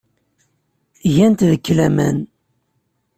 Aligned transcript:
Gant 1.15 1.45
deg-k 1.49 1.67
laman. 1.77 2.17